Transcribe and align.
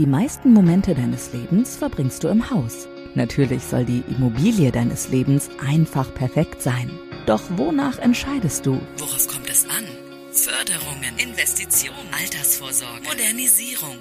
Die 0.00 0.06
meisten 0.06 0.54
Momente 0.54 0.94
deines 0.94 1.34
Lebens 1.34 1.76
verbringst 1.76 2.24
du 2.24 2.28
im 2.28 2.50
Haus. 2.50 2.88
Natürlich 3.14 3.62
soll 3.62 3.84
die 3.84 4.02
Immobilie 4.08 4.72
deines 4.72 5.10
Lebens 5.10 5.50
einfach 5.62 6.14
perfekt 6.14 6.62
sein. 6.62 6.90
Doch 7.26 7.42
wonach 7.58 7.98
entscheidest 7.98 8.64
du? 8.64 8.80
Worauf 8.96 9.28
kommt 9.28 9.50
es 9.50 9.66
an? 9.66 9.84
Förderungen, 10.32 11.18
Investitionen, 11.18 12.08
Altersvorsorge, 12.18 13.02
Modernisierung. 13.04 13.96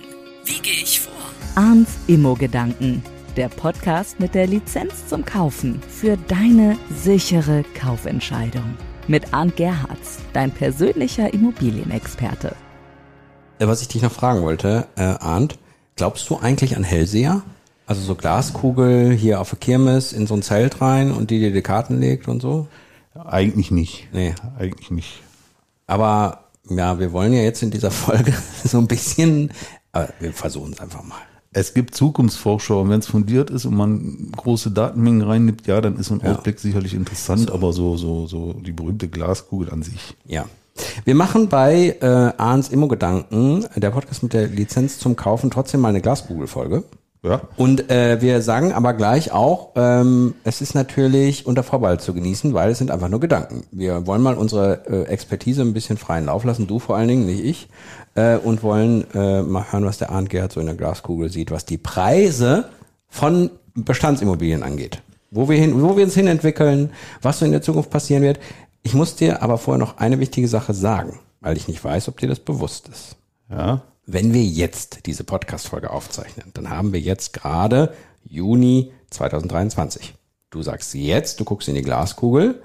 Wie 0.45 0.61
gehe 0.61 0.81
ich 0.81 1.01
vor? 1.01 1.11
Arns 1.55 1.89
Immo-Gedanken. 2.07 3.03
Der 3.35 3.49
Podcast 3.49 4.21
mit 4.21 4.35
der 4.35 4.47
Lizenz 4.47 5.05
zum 5.05 5.25
Kaufen 5.25 5.81
für 5.81 6.15
deine 6.29 6.77
sichere 6.95 7.65
Kaufentscheidung. 7.77 8.77
Mit 9.09 9.33
Arndt 9.33 9.57
Gerhards, 9.57 10.19
dein 10.31 10.51
persönlicher 10.51 11.33
Immobilienexperte. 11.33 12.55
Äh, 13.59 13.67
was 13.67 13.81
ich 13.81 13.89
dich 13.89 14.01
noch 14.01 14.13
fragen 14.13 14.43
wollte, 14.43 14.87
äh, 14.95 15.01
Arndt, 15.01 15.59
glaubst 15.99 16.29
du 16.29 16.37
eigentlich 16.37 16.75
an 16.77 16.83
Hellseher? 16.83 17.41
Also 17.85 18.01
so 18.01 18.15
Glaskugel 18.15 19.11
hier 19.11 19.41
auf 19.41 19.49
der 19.49 19.59
Kirmes 19.59 20.13
in 20.13 20.27
so 20.27 20.33
ein 20.33 20.41
Zelt 20.41 20.79
rein 20.79 21.11
und 21.11 21.29
die 21.29 21.39
dir 21.39 21.51
die 21.51 21.61
Karten 21.61 21.99
legt 21.99 22.27
und 22.29 22.41
so? 22.41 22.67
Eigentlich 23.15 23.69
nicht. 23.69 24.07
Nee. 24.13 24.33
Eigentlich 24.57 24.91
nicht. 24.91 25.21
Aber 25.87 26.45
ja, 26.69 26.99
wir 26.99 27.11
wollen 27.11 27.33
ja 27.33 27.41
jetzt 27.41 27.63
in 27.63 27.71
dieser 27.71 27.91
Folge 27.91 28.33
so 28.63 28.77
ein 28.77 28.87
bisschen, 28.87 29.51
aber 29.91 30.09
wir 30.21 30.31
versuchen 30.31 30.71
es 30.71 30.79
einfach 30.79 31.03
mal. 31.03 31.17
Es 31.51 31.73
gibt 31.73 31.95
Zukunftsvorschau 31.95 32.79
und 32.81 32.89
wenn 32.91 32.99
es 32.99 33.07
fundiert 33.07 33.49
ist 33.49 33.65
und 33.65 33.75
man 33.75 34.31
große 34.37 34.71
Datenmengen 34.71 35.23
reinnimmt, 35.23 35.67
ja, 35.67 35.81
dann 35.81 35.97
ist 35.97 36.07
so 36.07 36.13
ein 36.13 36.21
Ja. 36.23 36.35
Ausblick 36.35 36.59
sicherlich 36.59 36.93
interessant, 36.93 37.47
So. 37.47 37.53
aber 37.53 37.73
so, 37.73 37.97
so, 37.97 38.25
so 38.27 38.53
die 38.53 38.71
berühmte 38.71 39.09
Glaskugel 39.09 39.69
an 39.71 39.81
sich. 39.81 40.15
Ja. 40.25 40.45
Wir 41.05 41.15
machen 41.15 41.49
bei 41.49 41.95
äh, 42.01 42.05
Arns 42.05 42.69
Immo-Gedanken, 42.69 43.65
der 43.75 43.91
Podcast 43.91 44.23
mit 44.23 44.33
der 44.33 44.47
Lizenz 44.47 44.99
zum 44.99 45.15
Kaufen, 45.15 45.51
trotzdem 45.51 45.81
mal 45.81 45.89
eine 45.89 46.01
Glaskugel-Folge. 46.01 46.83
Ja. 47.21 47.41
Und 47.57 47.91
äh, 47.91 48.21
wir 48.21 48.41
sagen 48.41 48.71
aber 48.71 48.93
gleich 48.93 49.33
auch, 49.33 49.71
ähm, 49.75 50.35
es 50.45 50.61
ist 50.61 50.73
natürlich 50.73 51.45
unter 51.45 51.63
Vorbehalt 51.63 51.99
zu 51.99 52.13
genießen, 52.13 52.53
weil 52.53 52.71
es 52.71 52.77
sind 52.77 52.91
einfach 52.91 53.09
nur 53.09 53.19
Gedanken. 53.19 53.63
Wir 53.71 54.07
wollen 54.07 54.21
mal 54.21 54.35
unsere 54.35 54.85
äh, 54.87 55.03
Expertise 55.03 55.61
ein 55.61 55.73
bisschen 55.73 55.97
freien 55.97 56.27
Lauf 56.27 56.45
lassen, 56.45 56.65
du 56.65 56.79
vor 56.79 56.95
allen 56.95 57.09
Dingen, 57.09 57.25
nicht 57.25 57.43
ich, 57.43 57.67
äh, 58.15 58.37
und 58.37 58.63
wollen 58.63 59.05
äh, 59.13 59.41
mal 59.41 59.65
hören, 59.69 59.85
was 59.85 59.97
der 59.97 60.11
Arndt 60.11 60.29
Gerhard 60.29 60.53
so 60.53 60.61
in 60.61 60.67
der 60.67 60.75
Glaskugel 60.75 61.29
sieht, 61.29 61.51
was 61.51 61.65
die 61.65 61.77
Preise 61.77 62.69
von 63.09 63.49
Bestandsimmobilien 63.75 64.63
angeht. 64.63 65.01
Wo 65.31 65.49
wir, 65.49 65.57
hin, 65.57 65.81
wo 65.81 65.95
wir 65.97 66.05
uns 66.05 66.15
hin 66.15 66.25
entwickeln, 66.25 66.91
was 67.21 67.39
so 67.39 67.45
in 67.45 67.51
der 67.51 67.61
Zukunft 67.61 67.89
passieren 67.89 68.23
wird. 68.23 68.39
Ich 68.83 68.93
muss 68.93 69.15
dir 69.15 69.41
aber 69.41 69.57
vorher 69.57 69.79
noch 69.79 69.97
eine 69.97 70.19
wichtige 70.19 70.47
Sache 70.47 70.73
sagen, 70.73 71.19
weil 71.41 71.57
ich 71.57 71.67
nicht 71.67 71.83
weiß, 71.83 72.07
ob 72.07 72.19
dir 72.19 72.29
das 72.29 72.39
bewusst 72.39 72.87
ist. 72.87 73.17
Ja. 73.49 73.81
Wenn 74.05 74.33
wir 74.33 74.43
jetzt 74.43 75.05
diese 75.05 75.23
Podcast-Folge 75.23 75.91
aufzeichnen, 75.91 76.51
dann 76.53 76.69
haben 76.69 76.93
wir 76.93 76.99
jetzt 76.99 77.33
gerade 77.33 77.93
Juni 78.23 78.91
2023. 79.11 80.15
Du 80.49 80.61
sagst 80.61 80.93
jetzt, 80.95 81.39
du 81.39 81.45
guckst 81.45 81.67
in 81.67 81.75
die 81.75 81.81
Glaskugel 81.81 82.61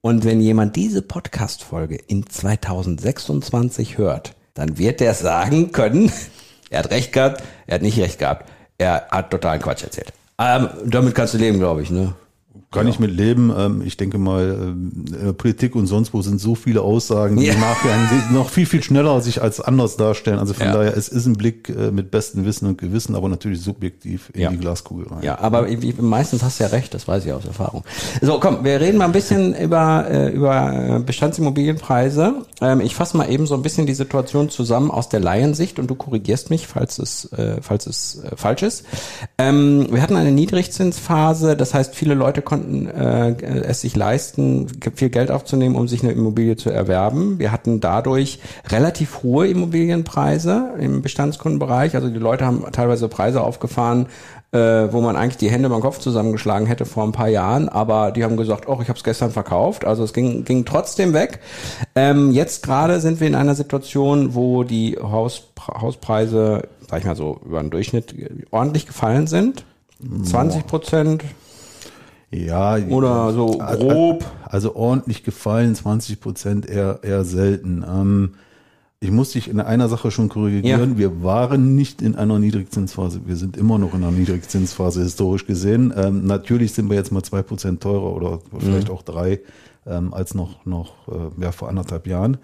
und 0.00 0.24
wenn 0.24 0.40
jemand 0.40 0.76
diese 0.76 1.02
Podcast-Folge 1.02 1.96
in 1.96 2.26
2026 2.26 3.98
hört, 3.98 4.34
dann 4.54 4.78
wird 4.78 5.00
der 5.00 5.14
sagen 5.14 5.72
können, 5.72 6.12
er 6.70 6.78
hat 6.78 6.90
recht 6.90 7.12
gehabt, 7.12 7.42
er 7.66 7.74
hat 7.74 7.82
nicht 7.82 7.98
recht 7.98 8.18
gehabt, 8.18 8.48
er 8.78 9.08
hat 9.10 9.30
totalen 9.30 9.60
Quatsch 9.60 9.82
erzählt. 9.82 10.12
Ähm, 10.38 10.68
damit 10.84 11.14
kannst 11.14 11.34
du 11.34 11.38
leben, 11.38 11.58
glaube 11.58 11.82
ich, 11.82 11.90
ne? 11.90 12.14
Kann 12.76 12.88
ich 12.88 12.98
mit 12.98 13.10
leben. 13.10 13.52
Ähm, 13.56 13.82
ich 13.84 13.96
denke 13.96 14.18
mal, 14.18 14.56
ähm, 14.60 15.34
Politik 15.36 15.74
und 15.74 15.86
sonst 15.86 16.12
wo 16.14 16.22
sind 16.22 16.40
so 16.40 16.54
viele 16.54 16.82
Aussagen, 16.82 17.36
die 17.36 17.46
Ja. 17.46 17.54
im 17.54 17.60
Nachhinein 17.60 17.98
noch 18.32 18.50
viel, 18.50 18.66
viel 18.66 18.82
schneller 18.82 19.20
sich 19.20 19.42
als 19.42 19.60
anders 19.60 19.96
darstellen. 19.96 20.38
Also 20.38 20.54
von 20.54 20.66
Ja. 20.66 20.72
daher, 20.72 20.96
es 20.96 21.08
ist 21.08 21.26
ein 21.26 21.34
Blick 21.34 21.68
äh, 21.68 21.90
mit 21.90 22.10
bestem 22.10 22.44
Wissen 22.44 22.66
und 22.66 22.78
Gewissen, 22.78 23.14
aber 23.14 23.28
natürlich 23.28 23.60
subjektiv 23.60 24.30
in 24.34 24.40
Ja. 24.42 24.50
die 24.50 24.58
Glaskugel 24.58 25.06
rein. 25.08 25.22
Ja, 25.22 25.38
aber 25.40 25.66
meistens 26.00 26.42
hast 26.42 26.60
du 26.60 26.64
ja 26.64 26.70
recht, 26.70 26.92
das 26.94 27.08
weiß 27.08 27.24
ich 27.26 27.32
aus 27.32 27.44
Erfahrung. 27.44 27.84
So, 28.20 28.38
komm, 28.40 28.64
wir 28.64 28.80
reden 28.80 28.98
mal 28.98 29.06
ein 29.06 29.12
bisschen 29.12 29.54
über, 29.54 30.06
äh, 30.10 30.30
über 30.30 30.96
äh, 30.96 31.00
Bestandsimmobilienpreise. 31.00 32.34
Ähm, 32.60 32.80
ich 32.80 32.94
fasse 32.94 33.16
mal 33.16 33.30
eben 33.30 33.46
so 33.46 33.54
ein 33.54 33.62
bisschen 33.62 33.86
die 33.86 33.94
Situation 33.94 34.48
zusammen 34.50 34.90
aus 34.90 35.08
der 35.08 35.20
Laiensicht 35.20 35.78
und 35.78 35.88
du 35.88 35.94
korrigierst 35.94 36.50
mich, 36.50 36.66
falls 36.66 36.98
es, 36.98 37.28
falls 37.60 37.86
es 37.86 38.22
falsch 38.36 38.62
ist. 38.62 38.84
Wir 39.38 40.02
hatten 40.02 40.16
eine 40.16 40.32
Niedrigzinsphase, 40.32 41.56
das 41.56 41.74
heißt, 41.74 41.94
viele 41.94 42.14
Leute 42.14 42.42
konnten 42.42 42.65
äh, 42.66 43.34
es 43.42 43.80
sich 43.80 43.96
leisten, 43.96 44.68
viel 44.94 45.10
Geld 45.10 45.30
aufzunehmen, 45.30 45.76
um 45.76 45.88
sich 45.88 46.02
eine 46.02 46.12
Immobilie 46.12 46.56
zu 46.56 46.70
erwerben. 46.70 47.38
Wir 47.38 47.52
hatten 47.52 47.80
dadurch 47.80 48.40
relativ 48.68 49.22
hohe 49.22 49.48
Immobilienpreise 49.48 50.74
im 50.78 51.02
Bestandskundenbereich. 51.02 51.94
Also 51.94 52.08
die 52.08 52.18
Leute 52.18 52.44
haben 52.44 52.64
teilweise 52.72 53.08
Preise 53.08 53.42
aufgefahren, 53.42 54.06
äh, 54.52 54.92
wo 54.92 55.00
man 55.00 55.16
eigentlich 55.16 55.36
die 55.36 55.50
Hände 55.50 55.68
beim 55.68 55.80
Kopf 55.80 55.98
zusammengeschlagen 55.98 56.66
hätte 56.66 56.86
vor 56.86 57.04
ein 57.04 57.12
paar 57.12 57.28
Jahren, 57.28 57.68
aber 57.68 58.10
die 58.10 58.24
haben 58.24 58.36
gesagt, 58.36 58.68
oh, 58.68 58.78
ich 58.80 58.88
habe 58.88 58.96
es 58.96 59.04
gestern 59.04 59.30
verkauft. 59.30 59.84
Also 59.84 60.04
es 60.04 60.12
ging, 60.12 60.44
ging 60.44 60.64
trotzdem 60.64 61.12
weg. 61.12 61.40
Ähm, 61.94 62.30
jetzt 62.32 62.62
gerade 62.62 63.00
sind 63.00 63.20
wir 63.20 63.26
in 63.26 63.34
einer 63.34 63.54
Situation, 63.54 64.34
wo 64.34 64.64
die 64.64 64.98
Hauspre 65.00 65.80
Hauspreise, 65.80 66.68
sag 66.88 67.00
ich 67.00 67.06
mal 67.06 67.16
so, 67.16 67.40
über 67.44 67.60
den 67.60 67.70
Durchschnitt 67.70 68.14
ordentlich 68.52 68.86
gefallen 68.86 69.26
sind. 69.26 69.64
20 70.22 70.66
Prozent 70.66 71.24
Ja, 72.30 72.76
oder 72.76 73.32
so 73.32 73.58
grob. 73.58 74.24
Also 74.44 74.74
ordentlich 74.74 75.22
gefallen, 75.22 75.74
20 75.74 76.20
Prozent 76.20 76.68
eher, 76.68 77.00
eher 77.02 77.24
selten. 77.24 77.84
Ähm, 77.88 78.34
ich 78.98 79.10
muss 79.10 79.32
dich 79.32 79.48
in 79.48 79.60
einer 79.60 79.88
Sache 79.88 80.10
schon 80.10 80.28
korrigieren. 80.28 80.92
Ja. 80.92 80.98
Wir 80.98 81.22
waren 81.22 81.74
nicht 81.74 82.02
in 82.02 82.16
einer 82.16 82.38
Niedrigzinsphase. 82.38 83.20
Wir 83.26 83.36
sind 83.36 83.56
immer 83.56 83.78
noch 83.78 83.94
in 83.94 84.02
einer 84.02 84.10
Niedrigzinsphase 84.10 85.02
historisch 85.02 85.46
gesehen. 85.46 85.92
Ähm, 85.96 86.26
natürlich 86.26 86.72
sind 86.72 86.88
wir 86.88 86.96
jetzt 86.96 87.12
mal 87.12 87.22
zwei 87.22 87.42
Prozent 87.42 87.82
teurer 87.82 88.14
oder 88.14 88.40
vielleicht 88.58 88.90
auch 88.90 89.02
drei 89.02 89.40
ähm, 89.86 90.14
als 90.14 90.34
noch, 90.34 90.64
noch 90.64 91.08
äh, 91.08 91.42
ja, 91.42 91.52
vor 91.52 91.68
anderthalb 91.68 92.06
Jahren. 92.06 92.38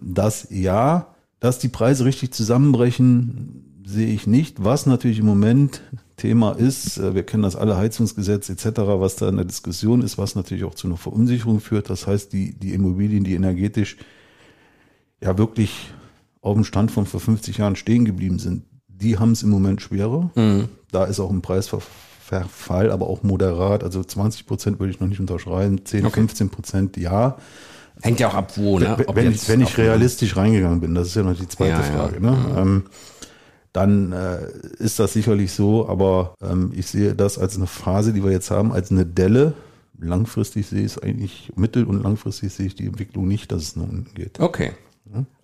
Das 0.00 0.46
ja, 0.50 1.08
dass 1.40 1.58
die 1.58 1.68
Preise 1.68 2.04
richtig 2.04 2.32
zusammenbrechen, 2.32 3.82
sehe 3.84 4.08
ich 4.08 4.26
nicht. 4.26 4.62
Was 4.62 4.86
natürlich 4.86 5.18
im 5.18 5.26
Moment 5.26 5.82
Thema 6.20 6.52
ist, 6.52 6.98
äh, 6.98 7.14
wir 7.14 7.22
kennen 7.24 7.42
das 7.42 7.56
alle 7.56 7.76
Heizungsgesetz 7.76 8.48
etc., 8.50 8.64
was 8.84 9.16
da 9.16 9.28
in 9.28 9.36
der 9.36 9.44
Diskussion 9.46 10.02
ist, 10.02 10.18
was 10.18 10.34
natürlich 10.34 10.64
auch 10.64 10.74
zu 10.74 10.86
einer 10.86 10.96
Verunsicherung 10.96 11.60
führt. 11.60 11.88
Das 11.90 12.06
heißt, 12.06 12.32
die, 12.32 12.52
die 12.52 12.74
Immobilien, 12.74 13.24
die 13.24 13.34
energetisch 13.34 13.96
ja 15.22 15.36
wirklich 15.38 15.92
auf 16.42 16.54
dem 16.54 16.64
Stand 16.64 16.90
von 16.90 17.06
vor 17.06 17.20
50 17.20 17.58
Jahren 17.58 17.76
stehen 17.76 18.04
geblieben 18.04 18.38
sind, 18.38 18.64
die 18.88 19.18
haben 19.18 19.32
es 19.32 19.42
im 19.42 19.50
Moment 19.50 19.80
schwerer. 19.82 20.30
Da 20.92 21.04
ist 21.04 21.20
auch 21.20 21.30
ein 21.30 21.40
Preisverfall, 21.42 22.90
aber 22.90 23.06
auch 23.08 23.22
moderat. 23.22 23.82
Also 23.84 24.02
20 24.04 24.46
Prozent 24.46 24.78
würde 24.80 24.92
ich 24.92 25.00
noch 25.00 25.08
nicht 25.08 25.20
unterschreiben, 25.20 25.84
10, 25.84 26.06
Okay. 26.06 26.14
15 26.20 26.48
Prozent 26.50 26.96
ja. 26.96 27.36
Hängt 28.02 28.20
ja 28.20 28.28
auch 28.28 28.34
ab, 28.34 28.52
wo, 28.56 28.78
ne? 28.78 28.94
Wenn- 28.96 29.06
Ob 29.08 29.16
wenn, 29.16 29.30
ich, 29.30 29.46
wenn 29.48 29.60
ich 29.60 29.76
realistisch 29.76 30.36
reingegangen 30.36 30.80
bin, 30.80 30.94
das 30.94 31.08
ist 31.08 31.16
ja 31.16 31.22
noch 31.22 31.36
die 31.36 31.48
zweite 31.48 31.70
Ja, 31.72 31.86
ja. 31.86 31.92
Frage, 31.92 32.20
ne? 32.20 32.36
Ähm, 32.56 32.82
dann 33.72 34.12
äh, 34.12 34.48
ist 34.78 34.98
das 34.98 35.12
sicherlich 35.12 35.52
so, 35.52 35.88
aber 35.88 36.34
ähm, 36.42 36.72
ich 36.74 36.86
sehe 36.86 37.14
das 37.14 37.38
als 37.38 37.56
eine 37.56 37.66
Phase, 37.66 38.12
die 38.12 38.24
wir 38.24 38.32
jetzt 38.32 38.50
haben, 38.50 38.72
als 38.72 38.90
eine 38.90 39.06
Delle. 39.06 39.54
Langfristig 39.98 40.66
sehe 40.66 40.80
ich 40.80 40.96
es 40.96 40.98
eigentlich, 40.98 41.52
mittel- 41.56 41.84
und 41.84 42.02
langfristig 42.02 42.52
sehe 42.52 42.66
ich 42.66 42.74
die 42.74 42.86
Entwicklung 42.86 43.28
nicht, 43.28 43.52
dass 43.52 43.62
es 43.62 43.76
nach 43.76 43.84
unten 43.84 44.14
geht. 44.14 44.40
Okay. 44.40 44.72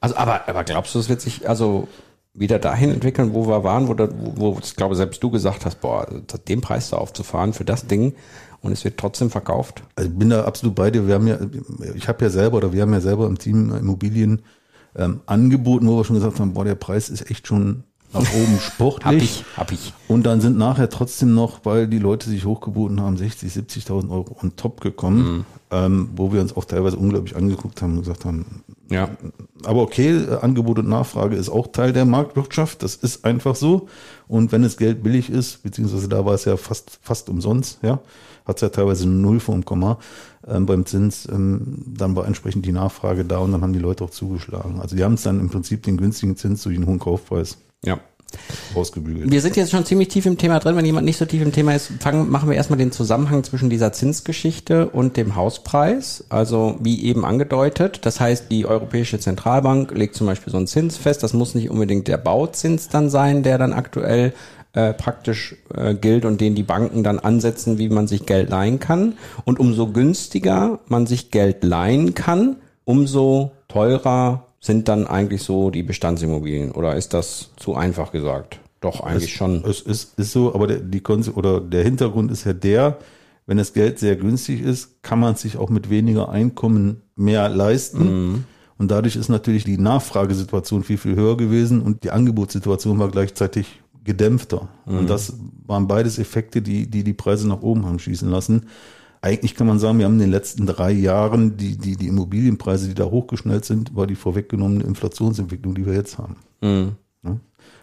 Also, 0.00 0.16
aber, 0.16 0.48
aber 0.48 0.64
glaubst 0.64 0.94
du, 0.94 0.98
es 0.98 1.08
wird 1.08 1.20
sich 1.20 1.48
also 1.48 1.88
wieder 2.34 2.58
dahin 2.58 2.90
entwickeln, 2.90 3.32
wo 3.32 3.46
wir 3.48 3.64
waren, 3.64 3.88
wo, 3.88 3.94
da, 3.94 4.08
wo, 4.12 4.54
wo 4.54 4.58
ich 4.62 4.76
glaube, 4.76 4.94
selbst 4.94 5.22
du 5.22 5.30
gesagt 5.30 5.64
hast, 5.64 5.80
boah, 5.80 6.06
den 6.48 6.60
Preis 6.60 6.90
da 6.90 6.98
aufzufahren 6.98 7.52
für 7.52 7.64
das 7.64 7.86
Ding 7.86 8.14
und 8.60 8.72
es 8.72 8.84
wird 8.84 8.98
trotzdem 8.98 9.30
verkauft? 9.30 9.82
Also 9.94 10.10
ich 10.10 10.18
bin 10.18 10.30
da 10.30 10.44
absolut 10.44 10.74
bei 10.74 10.90
dir. 10.90 11.06
Wir 11.06 11.14
haben 11.14 11.26
ja, 11.26 11.38
ich 11.94 12.08
habe 12.08 12.24
ja 12.24 12.30
selber 12.30 12.58
oder 12.58 12.72
wir 12.72 12.82
haben 12.82 12.92
ja 12.92 13.00
selber 13.00 13.26
im 13.26 13.38
Team 13.38 13.74
Immobilien 13.74 14.42
ähm, 14.94 15.20
angeboten, 15.26 15.88
wo 15.88 15.96
wir 15.96 16.04
schon 16.04 16.16
gesagt 16.16 16.38
haben, 16.40 16.52
boah, 16.52 16.64
der 16.64 16.74
Preis 16.74 17.08
ist 17.08 17.30
echt 17.30 17.46
schon 17.46 17.84
nach 18.20 18.32
oben 18.34 18.58
sportlich. 18.60 19.04
Hab 19.04 19.14
ich, 19.14 19.44
hab 19.56 19.72
ich. 19.72 19.92
Und 20.08 20.24
dann 20.24 20.40
sind 20.40 20.56
nachher 20.58 20.88
trotzdem 20.88 21.34
noch, 21.34 21.60
weil 21.64 21.86
die 21.88 21.98
Leute 21.98 22.28
sich 22.28 22.44
hochgeboten 22.44 23.00
haben, 23.00 23.16
60, 23.16 23.52
70.000 23.52 24.10
Euro 24.10 24.36
on 24.42 24.56
top 24.56 24.80
gekommen, 24.80 25.44
ähm, 25.70 26.10
wo 26.16 26.32
wir 26.32 26.40
uns 26.40 26.56
auch 26.56 26.64
teilweise 26.64 26.96
unglaublich 26.96 27.34
angeguckt 27.36 27.82
haben 27.82 27.92
und 27.94 28.00
gesagt 28.00 28.24
haben, 28.24 28.62
Ja. 28.88 29.08
aber 29.64 29.82
okay, 29.82 30.10
äh, 30.16 30.38
Angebot 30.40 30.78
und 30.78 30.88
Nachfrage 30.88 31.34
ist 31.36 31.48
auch 31.48 31.66
Teil 31.68 31.92
der 31.92 32.04
Marktwirtschaft, 32.04 32.82
das 32.82 32.94
ist 32.96 33.24
einfach 33.24 33.56
so. 33.56 33.88
Und 34.28 34.52
wenn 34.52 34.62
das 34.62 34.76
Geld 34.76 35.02
billig 35.02 35.28
ist, 35.30 35.62
beziehungsweise 35.62 36.08
da 36.08 36.24
war 36.24 36.34
es 36.34 36.44
ja 36.44 36.56
fast, 36.56 36.98
fast 37.02 37.28
umsonst, 37.28 37.78
ja, 37.82 38.00
hat 38.44 38.56
es 38.56 38.60
ja 38.62 38.68
teilweise 38.68 39.08
null 39.08 39.40
vom 39.40 39.64
Komma 39.64 39.98
ähm, 40.46 40.66
beim 40.66 40.86
Zins, 40.86 41.26
ähm, 41.32 41.82
dann 41.84 42.14
war 42.14 42.26
entsprechend 42.28 42.64
die 42.64 42.70
Nachfrage 42.72 43.24
da 43.24 43.38
und 43.38 43.50
dann 43.50 43.62
haben 43.62 43.72
die 43.72 43.80
Leute 43.80 44.04
auch 44.04 44.10
zugeschlagen. 44.10 44.80
Also 44.80 44.94
die 44.94 45.02
haben 45.02 45.14
es 45.14 45.22
dann 45.22 45.40
im 45.40 45.50
Prinzip 45.50 45.82
den 45.82 45.96
günstigen 45.96 46.36
Zins 46.36 46.62
durch 46.62 46.76
den 46.76 46.86
hohen 46.86 47.00
Kaufpreis 47.00 47.58
Ja. 47.86 47.98
ausgebügelt. 48.74 49.30
Wir 49.30 49.40
sind 49.40 49.56
jetzt 49.56 49.70
schon 49.70 49.84
ziemlich 49.86 50.08
tief 50.08 50.26
im 50.26 50.36
Thema 50.36 50.58
drin. 50.58 50.76
Wenn 50.76 50.84
jemand 50.84 51.06
nicht 51.06 51.16
so 51.16 51.24
tief 51.24 51.40
im 51.40 51.52
Thema 51.52 51.74
ist, 51.74 51.90
fangen, 52.00 52.30
machen 52.30 52.50
wir 52.50 52.56
erstmal 52.56 52.78
den 52.78 52.92
Zusammenhang 52.92 53.44
zwischen 53.44 53.70
dieser 53.70 53.92
Zinsgeschichte 53.92 54.88
und 54.88 55.16
dem 55.16 55.36
Hauspreis. 55.36 56.24
Also 56.28 56.76
wie 56.80 57.04
eben 57.04 57.24
angedeutet. 57.24 58.00
Das 58.04 58.20
heißt, 58.20 58.50
die 58.50 58.66
Europäische 58.66 59.18
Zentralbank 59.18 59.92
legt 59.92 60.16
zum 60.16 60.26
Beispiel 60.26 60.50
so 60.50 60.58
einen 60.58 60.66
Zins 60.66 60.96
fest. 60.96 61.22
Das 61.22 61.32
muss 61.32 61.54
nicht 61.54 61.70
unbedingt 61.70 62.08
der 62.08 62.18
Bauzins 62.18 62.88
dann 62.88 63.08
sein, 63.08 63.42
der 63.42 63.58
dann 63.58 63.72
aktuell 63.72 64.34
äh, 64.76 64.92
praktisch 64.92 65.56
äh, 65.74 65.94
gilt 65.94 66.24
und 66.24 66.40
den 66.40 66.54
die 66.54 66.62
Banken 66.62 67.02
dann 67.02 67.18
ansetzen, 67.18 67.78
wie 67.78 67.88
man 67.88 68.06
sich 68.08 68.26
Geld 68.26 68.50
leihen 68.50 68.78
kann. 68.78 69.14
Und 69.44 69.58
umso 69.58 69.86
günstiger 69.88 70.80
man 70.88 71.06
sich 71.06 71.30
Geld 71.30 71.64
leihen 71.64 72.14
kann, 72.14 72.56
umso 72.84 73.52
teurer 73.68 74.45
sind 74.66 74.88
dann 74.88 75.06
eigentlich 75.06 75.42
so 75.42 75.70
die 75.70 75.82
Bestandsimmobilien 75.82 76.72
oder 76.72 76.96
ist 76.96 77.14
das 77.14 77.50
zu 77.56 77.74
einfach 77.74 78.12
gesagt? 78.12 78.60
Doch, 78.80 79.00
eigentlich 79.00 79.30
es, 79.30 79.36
schon. 79.36 79.64
Es 79.64 79.80
ist, 79.80 80.18
ist 80.18 80.32
so, 80.32 80.54
aber 80.54 80.66
der, 80.66 80.80
die 80.80 81.02
oder 81.34 81.60
der 81.60 81.84
Hintergrund 81.84 82.30
ist 82.30 82.44
ja 82.44 82.52
der, 82.52 82.98
wenn 83.46 83.56
das 83.56 83.72
Geld 83.72 83.98
sehr 83.98 84.16
günstig 84.16 84.60
ist, 84.60 85.02
kann 85.02 85.20
man 85.20 85.36
sich 85.36 85.56
auch 85.56 85.70
mit 85.70 85.88
weniger 85.88 86.28
Einkommen 86.28 87.02
mehr 87.14 87.48
leisten. 87.48 88.32
Mhm. 88.32 88.44
Und 88.76 88.90
dadurch 88.90 89.16
ist 89.16 89.28
natürlich 89.28 89.64
die 89.64 89.78
Nachfragesituation 89.78 90.82
viel, 90.82 90.98
viel 90.98 91.14
höher 91.14 91.36
gewesen 91.36 91.80
und 91.80 92.04
die 92.04 92.10
Angebotssituation 92.10 92.98
war 92.98 93.08
gleichzeitig 93.08 93.80
gedämpfter. 94.04 94.68
Mhm. 94.84 94.98
Und 94.98 95.10
das 95.10 95.34
waren 95.64 95.86
beides 95.86 96.18
Effekte, 96.18 96.60
die, 96.60 96.90
die 96.90 97.04
die 97.04 97.14
Preise 97.14 97.48
nach 97.48 97.62
oben 97.62 97.86
haben 97.86 97.98
schießen 97.98 98.28
lassen 98.28 98.66
eigentlich 99.20 99.54
kann 99.54 99.66
man 99.66 99.78
sagen, 99.78 99.98
wir 99.98 100.04
haben 100.04 100.14
in 100.14 100.20
den 100.20 100.30
letzten 100.30 100.66
drei 100.66 100.92
Jahren 100.92 101.56
die, 101.56 101.76
die, 101.76 101.96
die 101.96 102.08
Immobilienpreise, 102.08 102.88
die 102.88 102.94
da 102.94 103.04
hochgeschnellt 103.04 103.64
sind, 103.64 103.94
war 103.94 104.06
die 104.06 104.14
vorweggenommene 104.14 104.84
Inflationsentwicklung, 104.84 105.74
die 105.74 105.86
wir 105.86 105.94
jetzt 105.94 106.18
haben. 106.18 106.36
Mhm. 106.60 106.96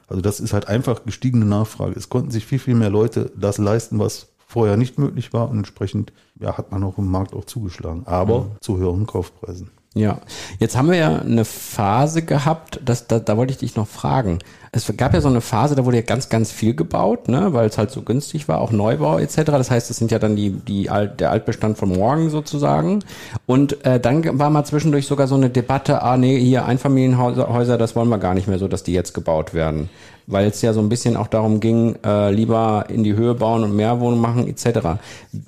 Also 0.07 0.21
das 0.21 0.39
ist 0.39 0.53
halt 0.53 0.67
einfach 0.67 1.05
gestiegene 1.05 1.45
Nachfrage. 1.45 1.95
Es 1.97 2.09
konnten 2.09 2.31
sich 2.31 2.45
viel, 2.45 2.59
viel 2.59 2.75
mehr 2.75 2.89
Leute 2.89 3.31
das 3.35 3.57
leisten, 3.57 3.99
was 3.99 4.27
vorher 4.45 4.77
nicht 4.77 4.99
möglich 4.99 5.33
war 5.33 5.49
und 5.49 5.57
entsprechend 5.57 6.13
ja, 6.39 6.57
hat 6.57 6.71
man 6.71 6.83
auch 6.83 6.97
im 6.97 7.09
Markt 7.09 7.33
auch 7.33 7.45
zugeschlagen, 7.45 8.03
aber 8.05 8.41
mhm. 8.41 8.51
zu 8.61 8.77
höheren 8.77 9.07
Kaufpreisen. 9.07 9.71
Ja, 9.95 10.17
jetzt 10.57 10.75
haben 10.75 10.89
wir 10.89 10.97
ja 10.97 11.19
eine 11.19 11.45
Phase 11.45 12.23
gehabt, 12.23 12.79
das, 12.83 13.05
da, 13.05 13.19
da 13.19 13.37
wollte 13.37 13.51
ich 13.51 13.59
dich 13.59 13.75
noch 13.75 13.87
fragen. 13.87 14.39
Es 14.71 14.91
gab 14.97 15.13
ja 15.13 15.21
so 15.21 15.27
eine 15.27 15.41
Phase, 15.41 15.75
da 15.75 15.85
wurde 15.85 15.97
ja 15.97 16.03
ganz, 16.03 16.29
ganz 16.29 16.51
viel 16.51 16.73
gebaut, 16.73 17.27
ne, 17.27 17.53
weil 17.53 17.67
es 17.67 17.77
halt 17.77 17.91
so 17.91 18.01
günstig 18.01 18.47
war, 18.47 18.59
auch 18.59 18.71
Neubau 18.71 19.19
etc. 19.19 19.43
Das 19.45 19.69
heißt, 19.69 19.91
es 19.91 19.97
sind 19.97 20.09
ja 20.09 20.17
dann 20.17 20.35
die, 20.35 20.49
die 20.49 20.89
Alt, 20.89 21.19
der 21.19 21.29
Altbestand 21.29 21.77
von 21.77 21.89
morgen 21.89 22.31
sozusagen. 22.31 23.03
Und 23.45 23.85
äh, 23.85 23.99
dann 23.99 24.39
war 24.39 24.49
mal 24.49 24.63
zwischendurch 24.63 25.05
sogar 25.05 25.27
so 25.27 25.35
eine 25.35 25.51
Debatte, 25.51 26.01
ah 26.01 26.17
nee, 26.17 26.39
hier 26.39 26.65
Einfamilienhäuser, 26.65 27.77
das 27.77 27.95
wollen 27.95 28.09
wir 28.09 28.17
gar 28.17 28.33
nicht 28.33 28.47
mehr 28.47 28.57
so, 28.57 28.67
dass 28.67 28.81
die 28.81 28.93
jetzt 28.93 29.13
gebaut 29.13 29.53
werden 29.53 29.89
weil 30.27 30.47
es 30.47 30.61
ja 30.61 30.73
so 30.73 30.79
ein 30.79 30.89
bisschen 30.89 31.17
auch 31.17 31.27
darum 31.27 31.59
ging, 31.59 31.95
äh, 32.05 32.31
lieber 32.31 32.85
in 32.89 33.03
die 33.03 33.15
Höhe 33.15 33.35
bauen 33.35 33.63
und 33.63 33.75
mehr 33.75 33.99
Wohnungen 33.99 34.21
machen 34.21 34.47
etc. 34.47 34.99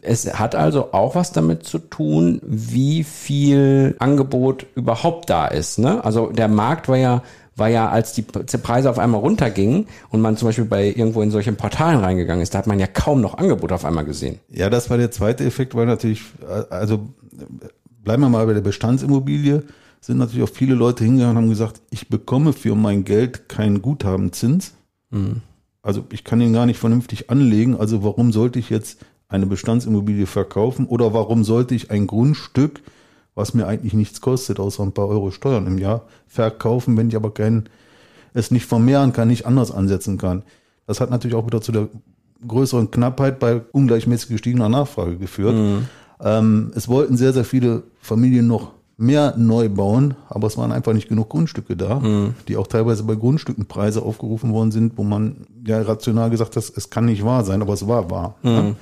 Es 0.01 0.37
hat 0.37 0.55
also 0.55 0.93
auch 0.93 1.15
was 1.15 1.31
damit 1.31 1.63
zu 1.65 1.79
tun, 1.79 2.41
wie 2.43 3.03
viel 3.03 3.95
Angebot 4.35 4.65
überhaupt 4.75 5.29
da 5.29 5.47
ist. 5.47 5.79
Ne? 5.79 6.03
Also 6.03 6.27
der 6.27 6.47
Markt 6.47 6.87
war 6.87 6.97
ja 6.97 7.23
war 7.57 7.69
ja, 7.69 7.87
als 7.87 8.11
die 8.11 8.21
Preise 8.21 8.89
auf 8.89 8.99
einmal 8.99 9.21
runtergingen 9.21 9.87
und 10.09 10.19
man 10.19 10.35
zum 10.35 10.49
Beispiel 10.49 10.65
bei 10.65 10.87
irgendwo 10.87 11.21
in 11.21 11.31
solchen 11.31 11.55
Portalen 11.55 12.01
reingegangen 12.01 12.43
ist, 12.43 12.53
da 12.53 12.57
hat 12.57 12.67
man 12.67 12.81
ja 12.81 12.87
kaum 12.87 13.21
noch 13.21 13.37
Angebot 13.37 13.71
auf 13.71 13.85
einmal 13.85 14.03
gesehen. 14.03 14.39
Ja, 14.49 14.69
das 14.69 14.89
war 14.89 14.97
der 14.97 15.09
zweite 15.09 15.45
Effekt, 15.45 15.73
weil 15.73 15.85
natürlich, 15.85 16.21
also 16.69 17.07
bleiben 18.03 18.23
wir 18.23 18.29
mal 18.29 18.45
bei 18.45 18.53
der 18.53 18.59
Bestandsimmobilie 18.59 19.63
sind 20.01 20.17
natürlich 20.17 20.43
auch 20.43 20.53
viele 20.53 20.75
Leute 20.75 21.05
hingegangen 21.05 21.37
und 21.37 21.43
haben 21.43 21.49
gesagt, 21.49 21.81
ich 21.91 22.09
bekomme 22.09 22.51
für 22.51 22.75
mein 22.75 23.05
Geld 23.05 23.47
keinen 23.47 23.81
Guthabenzins. 23.81 24.73
Mhm. 25.09 25.41
Also 25.81 26.03
ich 26.11 26.25
kann 26.25 26.41
ihn 26.41 26.51
gar 26.51 26.65
nicht 26.65 26.77
vernünftig 26.77 27.29
anlegen. 27.29 27.77
Also 27.77 28.03
warum 28.03 28.33
sollte 28.33 28.59
ich 28.59 28.69
jetzt 28.69 28.99
eine 29.29 29.45
Bestandsimmobilie 29.45 30.25
verkaufen 30.25 30.87
oder 30.87 31.13
warum 31.13 31.45
sollte 31.45 31.73
ich 31.73 31.89
ein 31.89 32.05
Grundstück, 32.05 32.81
was 33.35 33.53
mir 33.53 33.67
eigentlich 33.67 33.93
nichts 33.93 34.21
kostet, 34.21 34.59
außer 34.59 34.81
ein 34.81 34.93
paar 34.93 35.07
Euro 35.07 35.29
Steuern 35.31 35.67
im 35.67 35.77
Jahr, 35.77 36.03
verkaufen, 36.27 36.97
wenn 36.97 37.09
ich 37.09 37.15
aber 37.15 37.33
kein, 37.33 37.69
es 38.33 38.49
nicht 38.49 38.65
vermehren 38.65 39.13
kann, 39.13 39.27
nicht 39.27 39.45
anders 39.45 39.71
ansetzen 39.71 40.17
kann. 40.17 40.43
Das 40.87 41.01
hat 41.01 41.09
natürlich 41.09 41.35
auch 41.35 41.45
wieder 41.45 41.61
zu 41.61 41.71
der 41.71 41.89
größeren 42.47 42.91
Knappheit 42.91 43.39
bei 43.39 43.61
ungleichmäßig 43.71 44.29
gestiegener 44.29 44.69
Nachfrage 44.69 45.17
geführt. 45.17 45.55
Mhm. 45.55 45.85
Ähm, 46.21 46.71
es 46.75 46.87
wollten 46.87 47.17
sehr, 47.17 47.33
sehr 47.33 47.45
viele 47.45 47.83
Familien 47.99 48.47
noch 48.47 48.71
mehr 48.97 49.35
neu 49.37 49.67
bauen, 49.67 50.15
aber 50.29 50.47
es 50.47 50.57
waren 50.57 50.71
einfach 50.71 50.93
nicht 50.93 51.09
genug 51.09 51.29
Grundstücke 51.29 51.75
da, 51.75 51.99
mhm. 51.99 52.35
die 52.47 52.55
auch 52.55 52.67
teilweise 52.67 53.03
bei 53.03 53.15
Grundstücken 53.15 53.65
Preise 53.65 54.01
aufgerufen 54.01 54.53
worden 54.53 54.71
sind, 54.71 54.97
wo 54.97 55.03
man 55.03 55.47
ja 55.65 55.81
rational 55.81 56.29
gesagt 56.29 56.55
hat, 56.55 56.63
es 56.75 56.89
kann 56.89 57.05
nicht 57.05 57.25
wahr 57.25 57.43
sein, 57.43 57.61
aber 57.61 57.73
es 57.73 57.85
war 57.87 58.09
wahr. 58.09 58.35
Mhm. 58.41 58.49
Ja? 58.49 58.75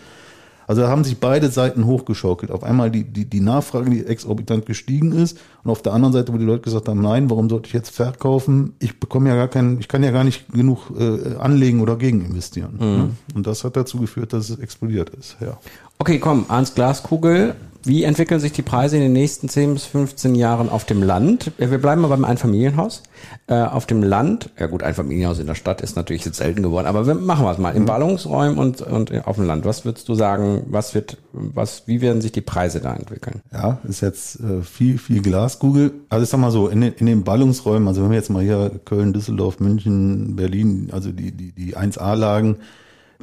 Also 0.68 0.82
da 0.82 0.90
haben 0.90 1.04
sich 1.04 1.20
beide 1.20 1.50
Seiten 1.50 1.86
hochgeschaukelt. 1.86 2.52
Auf 2.52 2.64
einmal 2.64 2.92
die, 2.92 3.04
die, 3.04 3.26
die 3.26 3.40
Nachfrage, 3.40 3.90
die 3.90 4.06
exorbitant 4.06 4.66
gestiegen 4.66 5.12
ist, 5.12 5.38
und 5.64 5.72
auf 5.72 5.82
der 5.82 5.94
anderen 5.94 6.14
Seite, 6.14 6.34
wo 6.34 6.38
die 6.38 6.46
Leute 6.46 6.62
gesagt 6.62 6.90
haben, 6.90 7.02
nein, 7.02 7.30
warum 7.30 7.50
sollte 7.50 7.68
ich 7.68 7.74
jetzt 7.74 7.96
verkaufen? 7.96 8.74
Ich 8.80 9.00
bekomme 9.00 9.30
ja 9.30 9.36
gar 9.36 9.48
keinen, 9.48 9.80
ich 9.80 9.88
kann 9.88 10.04
ja 10.04 10.12
gar 10.12 10.26
nicht 10.26 10.52
genug 10.52 10.92
äh, 10.98 11.36
anlegen 11.38 11.80
oder 11.82 11.96
gegen 11.96 12.26
investieren. 12.26 12.74
Mhm. 12.74 12.80
Ne? 12.80 13.10
Und 13.36 13.48
das 13.48 13.64
hat 13.64 13.78
dazu 13.78 14.00
geführt, 14.00 14.34
dass 14.34 14.50
es 14.50 14.60
explodiert 14.60 15.10
ist. 15.12 15.38
Ja. 15.40 15.58
Okay, 16.04 16.20
komm, 16.20 16.48
ans 16.50 16.76
Glaskugel. 16.76 17.56
Wie 17.86 18.04
entwickeln 18.04 18.42
sich 18.42 18.52
die 18.52 18.62
Preise 18.62 18.98
in 18.98 19.04
den 19.04 19.14
nächsten 19.14 19.48
10 19.48 19.74
bis 19.74 19.86
15 19.86 20.36
Jahren 20.36 20.68
auf 20.68 20.84
dem 20.84 21.02
Land? 21.02 21.54
Wir 21.58 21.78
bleiben 21.78 22.02
mal 22.02 22.10
beim 22.10 22.26
Einfamilienhaus. 22.26 23.04
Äh, 23.48 23.62
auf 23.62 23.86
dem 23.86 24.04
Land, 24.04 24.50
ja 24.60 24.68
gut, 24.68 24.84
Einfamilienhaus 24.84 25.40
in 25.40 25.48
der 25.48 25.56
Stadt 25.56 25.80
ist 25.80 25.96
natürlich 25.96 26.26
jetzt 26.26 26.40
selten 26.40 26.62
geworden, 26.62 26.88
aber 26.88 27.08
wir 27.08 27.16
machen 27.16 27.46
wir 27.46 27.54
es 27.54 27.58
mal. 27.58 27.74
In 27.74 27.84
mhm. 27.84 27.86
Ballungsräumen 27.86 28.58
und, 28.58 28.82
und 28.82 29.26
auf 29.26 29.38
dem 29.38 29.46
Land. 29.46 29.64
Was 29.64 29.86
würdest 29.86 30.10
du 30.10 30.14
sagen, 30.14 30.66
was 30.68 30.94
wird, 30.94 31.20
was, 31.32 31.88
wie 31.88 32.02
werden 32.02 32.22
sich 32.22 32.34
die 32.34 32.42
Preise 32.42 32.82
da 32.82 32.94
entwickeln? 32.94 33.40
Ja, 33.54 33.78
ist 33.88 34.02
jetzt 34.02 34.42
äh, 34.42 34.62
viel, 34.62 34.98
viel 34.98 35.22
Glaskugel. 35.22 35.94
Also 36.10 36.24
ich 36.24 36.30
sag 36.30 36.42
mal 36.42 36.52
so, 36.52 36.68
in 36.68 36.82
den, 36.82 36.92
in 36.96 37.06
den 37.06 37.24
Ballungsräumen, 37.24 37.88
also 37.88 38.04
wenn 38.04 38.10
wir 38.10 38.18
jetzt 38.18 38.30
mal 38.30 38.44
hier 38.44 38.72
Köln, 38.84 39.14
Düsseldorf, 39.14 39.62
München, 39.62 40.36
Berlin, 40.36 40.90
also 40.92 41.14
die, 41.14 41.32
die, 41.32 41.54
die 41.54 41.78
1A-Lagen, 41.78 42.58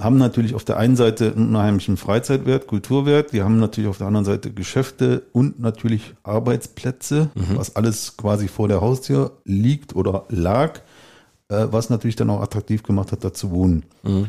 haben 0.00 0.16
natürlich 0.16 0.54
auf 0.54 0.64
der 0.64 0.78
einen 0.78 0.96
Seite 0.96 1.32
einen 1.32 1.50
unheimlichen 1.50 1.96
Freizeitwert, 1.96 2.66
Kulturwert, 2.66 3.32
die 3.32 3.42
haben 3.42 3.58
natürlich 3.58 3.88
auf 3.88 3.98
der 3.98 4.06
anderen 4.06 4.24
Seite 4.24 4.50
Geschäfte 4.50 5.22
und 5.32 5.60
natürlich 5.60 6.14
Arbeitsplätze, 6.22 7.30
mhm. 7.34 7.56
was 7.56 7.76
alles 7.76 8.16
quasi 8.16 8.48
vor 8.48 8.66
der 8.68 8.80
Haustür 8.80 9.38
liegt 9.44 9.94
oder 9.94 10.24
lag, 10.28 10.80
äh, 11.48 11.66
was 11.70 11.90
natürlich 11.90 12.16
dann 12.16 12.30
auch 12.30 12.40
attraktiv 12.40 12.82
gemacht 12.82 13.12
hat, 13.12 13.24
da 13.24 13.34
zu 13.34 13.50
wohnen. 13.50 13.84
Mhm. 14.02 14.28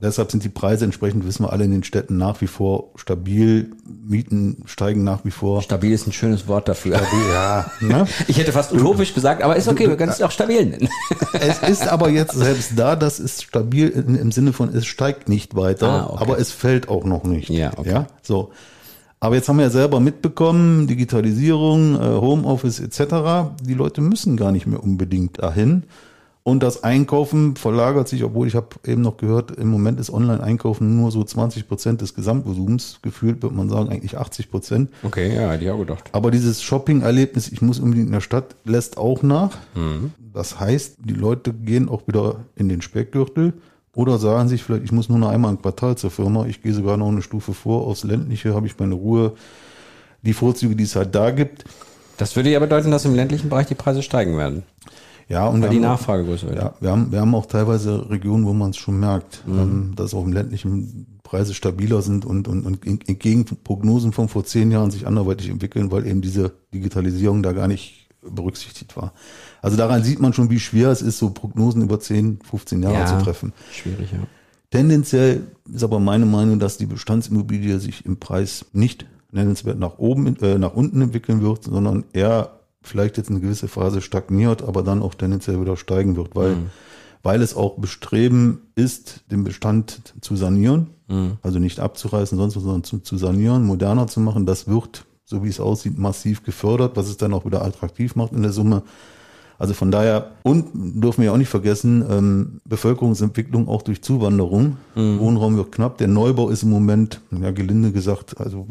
Deshalb 0.00 0.30
sind 0.30 0.44
die 0.44 0.50
Preise 0.50 0.84
entsprechend, 0.84 1.26
wissen 1.26 1.44
wir 1.44 1.52
alle, 1.52 1.64
in 1.64 1.70
den 1.70 1.82
Städten 1.82 2.18
nach 2.18 2.40
wie 2.42 2.46
vor 2.46 2.90
stabil. 2.96 3.70
Mieten 3.84 4.62
steigen 4.66 5.04
nach 5.04 5.24
wie 5.24 5.30
vor. 5.30 5.62
Stabil 5.62 5.92
ist 5.92 6.06
ein 6.06 6.12
schönes 6.12 6.46
Wort 6.46 6.68
dafür. 6.68 6.96
Stabil, 6.98 7.28
ja. 7.32 7.70
Ne? 7.80 8.06
Ich 8.28 8.38
hätte 8.38 8.52
fast 8.52 8.72
utopisch 8.72 9.14
gesagt, 9.14 9.42
aber 9.42 9.56
ist 9.56 9.68
okay, 9.68 9.88
wir 9.88 9.96
können 9.96 10.12
es 10.12 10.20
auch 10.20 10.30
stabil 10.30 10.66
nennen. 10.66 10.88
Es 11.32 11.58
ist 11.60 11.86
aber 11.86 12.08
jetzt 12.08 12.34
selbst 12.34 12.72
da, 12.76 12.96
das 12.96 13.20
ist 13.20 13.42
stabil 13.42 13.88
im 13.88 14.32
Sinne 14.32 14.52
von, 14.52 14.74
es 14.74 14.86
steigt 14.86 15.28
nicht 15.28 15.54
weiter, 15.54 15.88
ah, 15.88 16.10
okay. 16.10 16.22
aber 16.22 16.38
es 16.38 16.50
fällt 16.50 16.88
auch 16.88 17.04
noch 17.04 17.24
nicht. 17.24 17.50
Ja, 17.50 17.72
okay. 17.76 17.90
Ja, 17.90 18.06
so. 18.22 18.52
Aber 19.20 19.34
jetzt 19.34 19.48
haben 19.48 19.56
wir 19.56 19.64
ja 19.64 19.70
selber 19.70 20.00
mitbekommen, 20.00 20.86
Digitalisierung, 20.86 21.96
äh, 21.96 21.98
Homeoffice 21.98 22.80
etc. 22.80 23.56
Die 23.62 23.74
Leute 23.74 24.00
müssen 24.00 24.36
gar 24.36 24.52
nicht 24.52 24.66
mehr 24.66 24.82
unbedingt 24.82 25.42
dahin. 25.42 25.84
Und 26.46 26.62
das 26.62 26.84
Einkaufen 26.84 27.56
verlagert 27.56 28.06
sich, 28.06 28.22
obwohl 28.22 28.46
ich 28.46 28.54
habe 28.54 28.68
eben 28.86 29.02
noch 29.02 29.16
gehört, 29.16 29.50
im 29.58 29.66
Moment 29.66 29.98
ist 29.98 30.12
Online-Einkaufen 30.12 30.96
nur 30.96 31.10
so 31.10 31.24
20 31.24 31.66
Prozent 31.66 32.02
des 32.02 32.14
Gesamtvolumens. 32.14 33.00
Gefühlt 33.02 33.42
wird 33.42 33.52
man 33.52 33.68
sagen, 33.68 33.88
eigentlich 33.88 34.16
80 34.16 34.48
Prozent. 34.48 34.90
Okay, 35.02 35.34
ja, 35.34 35.50
hätte 35.50 35.64
ich 35.64 35.70
auch 35.72 35.78
gedacht. 35.80 36.04
Aber 36.12 36.30
dieses 36.30 36.62
Shopping-Erlebnis, 36.62 37.48
ich 37.48 37.62
muss 37.62 37.80
unbedingt 37.80 38.06
in 38.06 38.12
der 38.12 38.20
Stadt, 38.20 38.54
lässt 38.62 38.96
auch 38.96 39.24
nach. 39.24 39.58
Mhm. 39.74 40.12
Das 40.32 40.60
heißt, 40.60 40.98
die 41.00 41.14
Leute 41.14 41.52
gehen 41.52 41.88
auch 41.88 42.06
wieder 42.06 42.36
in 42.54 42.68
den 42.68 42.80
Speckgürtel 42.80 43.54
oder 43.92 44.18
sagen 44.18 44.48
sich 44.48 44.62
vielleicht, 44.62 44.84
ich 44.84 44.92
muss 44.92 45.08
nur 45.08 45.18
noch 45.18 45.30
einmal 45.30 45.50
im 45.50 45.60
Quartal 45.60 45.96
zur 45.96 46.12
Firma, 46.12 46.46
ich 46.46 46.62
gehe 46.62 46.72
sogar 46.72 46.96
noch 46.96 47.08
eine 47.08 47.22
Stufe 47.22 47.54
vor, 47.54 47.88
aufs 47.88 48.04
Ländliche 48.04 48.54
habe 48.54 48.68
ich 48.68 48.78
meine 48.78 48.94
Ruhe. 48.94 49.32
Die 50.22 50.32
Vorzüge, 50.32 50.76
die 50.76 50.84
es 50.84 50.94
halt 50.94 51.12
da 51.12 51.32
gibt. 51.32 51.64
Das 52.18 52.36
würde 52.36 52.50
ja 52.50 52.60
bedeuten, 52.60 52.92
dass 52.92 53.04
im 53.04 53.16
ländlichen 53.16 53.48
Bereich 53.48 53.66
die 53.66 53.74
Preise 53.74 54.00
steigen 54.00 54.38
werden. 54.38 54.62
Ja, 55.28 55.48
und 55.48 55.60
Weil 55.60 55.70
die 55.70 55.80
Nachfrage 55.80 56.24
größer 56.24 56.48
wird. 56.48 56.58
Ja, 56.58 56.74
wir 56.80 56.90
haben, 56.90 57.10
wir 57.10 57.20
haben 57.20 57.34
auch 57.34 57.46
teilweise 57.46 58.08
Regionen, 58.10 58.46
wo 58.46 58.52
man 58.52 58.70
es 58.70 58.76
schon 58.76 59.00
merkt, 59.00 59.42
mhm. 59.46 59.58
Ähm, 59.58 59.92
dass 59.96 60.14
auch 60.14 60.24
im 60.24 60.32
ländlichen 60.32 61.18
Preise 61.24 61.54
stabiler 61.54 62.02
sind 62.02 62.24
und, 62.24 62.46
und, 62.46 62.64
und 62.64 62.86
entgegen 62.86 63.44
Prognosen 63.44 64.12
von 64.12 64.28
vor 64.28 64.44
zehn 64.44 64.70
Jahren 64.70 64.92
sich 64.92 65.06
anderweitig 65.06 65.48
entwickeln, 65.48 65.90
weil 65.90 66.06
eben 66.06 66.20
diese 66.20 66.52
Digitalisierung 66.72 67.42
da 67.42 67.52
gar 67.52 67.66
nicht 67.66 68.06
berücksichtigt 68.22 68.96
war. 68.96 69.12
Also 69.62 69.76
daran 69.76 70.04
sieht 70.04 70.20
man 70.20 70.32
schon, 70.32 70.50
wie 70.50 70.60
schwer 70.60 70.90
es 70.90 71.02
ist, 71.02 71.18
so 71.18 71.30
Prognosen 71.30 71.82
über 71.82 71.98
10, 71.98 72.40
15 72.48 72.82
Jahre 72.82 72.94
ja, 72.94 73.06
zu 73.06 73.18
treffen. 73.18 73.52
Schwierig, 73.72 74.12
ja. 74.12 74.18
Tendenziell 74.70 75.44
ist 75.72 75.84
aber 75.84 76.00
meine 76.00 76.26
Meinung, 76.26 76.58
dass 76.58 76.76
die 76.76 76.86
Bestandsimmobilie 76.86 77.78
sich 77.78 78.04
im 78.04 78.18
Preis 78.18 78.66
nicht 78.72 79.06
nennenswert 79.32 79.78
nach 79.78 79.98
oben, 79.98 80.36
äh, 80.36 80.58
nach 80.58 80.74
unten 80.74 81.00
entwickeln 81.00 81.40
wird, 81.42 81.64
sondern 81.64 82.04
eher 82.12 82.55
vielleicht 82.86 83.16
jetzt 83.16 83.30
eine 83.30 83.40
gewisse 83.40 83.68
Phase 83.68 84.00
stagniert, 84.00 84.62
aber 84.62 84.82
dann 84.82 85.02
auch 85.02 85.14
tendenziell 85.14 85.60
wieder 85.60 85.76
steigen 85.76 86.16
wird, 86.16 86.34
weil, 86.34 86.56
mhm. 86.56 86.66
weil 87.22 87.42
es 87.42 87.54
auch 87.54 87.76
Bestreben 87.78 88.62
ist, 88.74 89.24
den 89.30 89.44
Bestand 89.44 90.14
zu 90.20 90.36
sanieren, 90.36 90.88
Mhm. 91.08 91.38
also 91.42 91.58
nicht 91.58 91.78
abzureißen, 91.80 92.36
sonst 92.36 92.56
was, 92.56 92.62
sondern 92.64 92.84
zu, 92.84 92.98
zu 92.98 93.16
sanieren, 93.16 93.64
moderner 93.64 94.06
zu 94.08 94.20
machen. 94.20 94.46
Das 94.46 94.66
wird, 94.66 95.04
so 95.24 95.44
wie 95.44 95.48
es 95.48 95.60
aussieht, 95.60 95.98
massiv 95.98 96.42
gefördert, 96.42 96.96
was 96.96 97.08
es 97.08 97.16
dann 97.16 97.32
auch 97.32 97.44
wieder 97.44 97.64
attraktiv 97.64 98.16
macht 98.16 98.32
in 98.32 98.42
der 98.42 98.52
Summe. 98.52 98.82
Also 99.58 99.72
von 99.72 99.90
daher, 99.90 100.32
und 100.42 100.66
dürfen 100.74 101.22
wir 101.22 101.32
auch 101.32 101.38
nicht 101.38 101.48
vergessen, 101.48 102.04
ähm, 102.10 102.60
Bevölkerungsentwicklung 102.66 103.68
auch 103.68 103.82
durch 103.82 104.02
Zuwanderung. 104.02 104.76
Wohnraum 104.94 105.56
wird 105.56 105.72
knapp. 105.72 105.96
Der 105.96 106.08
Neubau 106.08 106.50
ist 106.50 106.62
im 106.62 106.70
Moment, 106.70 107.22
ja, 107.30 107.52
gelinde 107.52 107.90
gesagt, 107.90 108.38
also 108.38 108.66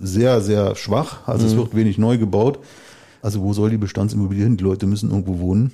sehr, 0.00 0.40
sehr 0.40 0.74
schwach. 0.74 1.28
Also 1.28 1.46
es 1.46 1.56
wird 1.56 1.76
wenig 1.76 1.98
neu 1.98 2.18
gebaut. 2.18 2.58
Also 3.26 3.42
wo 3.42 3.52
soll 3.52 3.70
die 3.70 3.76
Bestandsimmobilie 3.76 4.44
hin? 4.44 4.56
Die 4.56 4.62
Leute 4.62 4.86
müssen 4.86 5.10
irgendwo 5.10 5.40
wohnen. 5.40 5.72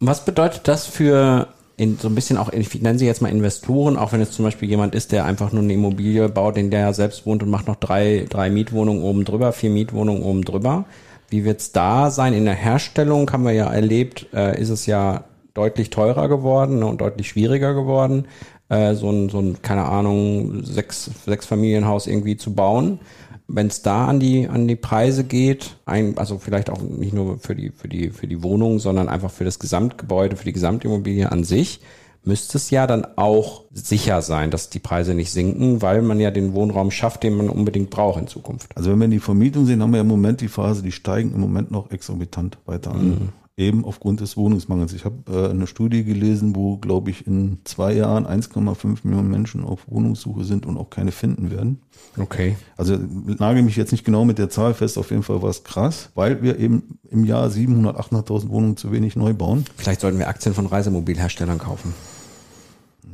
Was 0.00 0.24
bedeutet 0.24 0.62
das 0.66 0.86
für 0.86 1.48
in, 1.76 1.98
so 1.98 2.08
ein 2.08 2.14
bisschen 2.14 2.38
auch, 2.38 2.50
ich 2.50 2.80
nenne 2.80 2.98
sie 2.98 3.04
jetzt 3.04 3.20
mal 3.20 3.28
Investoren, 3.28 3.98
auch 3.98 4.12
wenn 4.12 4.22
es 4.22 4.30
zum 4.30 4.46
Beispiel 4.46 4.70
jemand 4.70 4.94
ist, 4.94 5.12
der 5.12 5.26
einfach 5.26 5.52
nur 5.52 5.62
eine 5.62 5.74
Immobilie 5.74 6.30
baut, 6.30 6.56
in 6.56 6.70
der 6.70 6.80
er 6.80 6.94
selbst 6.94 7.26
wohnt 7.26 7.42
und 7.42 7.50
macht 7.50 7.66
noch 7.66 7.76
drei, 7.76 8.26
drei 8.30 8.48
Mietwohnungen 8.48 9.02
oben 9.02 9.26
drüber, 9.26 9.52
vier 9.52 9.68
Mietwohnungen 9.68 10.22
oben 10.22 10.46
drüber. 10.46 10.86
Wie 11.28 11.44
wird's 11.44 11.72
da 11.72 12.10
sein? 12.10 12.32
In 12.32 12.46
der 12.46 12.54
Herstellung 12.54 13.30
haben 13.30 13.44
wir 13.44 13.52
ja 13.52 13.70
erlebt, 13.70 14.26
äh, 14.32 14.58
ist 14.58 14.70
es 14.70 14.86
ja 14.86 15.24
deutlich 15.52 15.90
teurer 15.90 16.28
geworden 16.30 16.78
ne, 16.78 16.86
und 16.86 17.02
deutlich 17.02 17.28
schwieriger 17.28 17.74
geworden, 17.74 18.26
äh, 18.70 18.94
so 18.94 19.10
ein, 19.10 19.28
so 19.28 19.40
ein, 19.40 19.60
keine 19.60 19.84
Ahnung, 19.84 20.64
sechs, 20.64 21.10
sechs 21.26 21.44
Familienhaus 21.44 22.06
irgendwie 22.06 22.38
zu 22.38 22.54
bauen. 22.54 23.00
Wenn 23.46 23.66
es 23.66 23.82
da 23.82 24.06
an 24.06 24.20
die 24.20 24.48
an 24.48 24.66
die 24.66 24.76
Preise 24.76 25.24
geht, 25.24 25.76
ein, 25.84 26.16
also 26.16 26.38
vielleicht 26.38 26.70
auch 26.70 26.80
nicht 26.80 27.12
nur 27.12 27.38
für 27.38 27.54
die 27.54 27.70
für 27.70 27.88
die 27.88 28.10
für 28.10 28.26
die 28.26 28.42
Wohnung, 28.42 28.78
sondern 28.78 29.08
einfach 29.08 29.30
für 29.30 29.44
das 29.44 29.58
Gesamtgebäude, 29.58 30.36
für 30.36 30.46
die 30.46 30.54
Gesamtimmobilie 30.54 31.30
an 31.30 31.44
sich, 31.44 31.80
müsste 32.24 32.56
es 32.56 32.70
ja 32.70 32.86
dann 32.86 33.06
auch 33.16 33.64
sicher 33.72 34.22
sein, 34.22 34.50
dass 34.50 34.70
die 34.70 34.78
Preise 34.78 35.14
nicht 35.14 35.30
sinken, 35.30 35.82
weil 35.82 36.00
man 36.00 36.20
ja 36.20 36.30
den 36.30 36.54
Wohnraum 36.54 36.90
schafft, 36.90 37.22
den 37.22 37.36
man 37.36 37.50
unbedingt 37.50 37.90
braucht 37.90 38.20
in 38.20 38.26
Zukunft. 38.28 38.74
Also 38.76 38.90
wenn 38.90 39.00
wir 39.00 39.08
die 39.08 39.18
Vermietung 39.20 39.66
sehen, 39.66 39.82
haben 39.82 39.92
wir 39.92 40.00
im 40.00 40.08
Moment 40.08 40.40
die 40.40 40.48
Phase, 40.48 40.82
die 40.82 40.92
steigen 40.92 41.34
im 41.34 41.40
Moment 41.40 41.70
noch 41.70 41.90
exorbitant 41.90 42.58
weiter 42.64 42.92
an. 42.92 43.32
Eben 43.56 43.84
aufgrund 43.84 44.20
des 44.20 44.36
Wohnungsmangels. 44.36 44.92
Ich 44.94 45.04
habe 45.04 45.16
äh, 45.30 45.50
eine 45.50 45.68
Studie 45.68 46.02
gelesen, 46.02 46.56
wo, 46.56 46.76
glaube 46.76 47.10
ich, 47.10 47.24
in 47.26 47.58
zwei 47.62 47.92
Jahren 47.92 48.26
1,5 48.26 48.98
Millionen 49.04 49.30
Menschen 49.30 49.64
auf 49.64 49.86
Wohnungssuche 49.86 50.42
sind 50.42 50.66
und 50.66 50.76
auch 50.76 50.90
keine 50.90 51.12
finden 51.12 51.52
werden. 51.52 51.80
Okay. 52.16 52.56
Also 52.76 52.98
nagel 52.98 53.62
mich 53.62 53.76
jetzt 53.76 53.92
nicht 53.92 54.04
genau 54.04 54.24
mit 54.24 54.38
der 54.38 54.50
Zahl 54.50 54.74
fest, 54.74 54.98
auf 54.98 55.10
jeden 55.10 55.22
Fall 55.22 55.40
war 55.40 55.50
es 55.50 55.62
krass, 55.62 56.10
weil 56.16 56.42
wir 56.42 56.58
eben 56.58 56.98
im 57.10 57.24
Jahr 57.24 57.48
700, 57.48 57.96
800.000 57.96 58.48
Wohnungen 58.48 58.76
zu 58.76 58.90
wenig 58.90 59.14
neu 59.14 59.34
bauen. 59.34 59.64
Vielleicht 59.76 60.00
sollten 60.00 60.18
wir 60.18 60.26
Aktien 60.26 60.54
von 60.54 60.66
Reisemobilherstellern 60.66 61.58
kaufen. 61.58 61.94